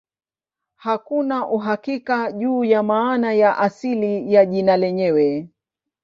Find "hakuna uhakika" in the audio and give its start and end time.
0.75-2.31